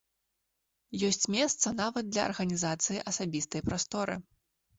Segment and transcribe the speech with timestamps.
[1.09, 4.19] Ёсць месца нават для арганізацыі асабістай прасторы.